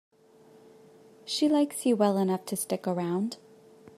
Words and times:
She 1.25 1.47
likes 1.47 1.85
you 1.85 1.95
well 1.95 2.17
enough 2.17 2.43
to 2.45 2.55
stick 2.55 2.87
around. 2.87 3.37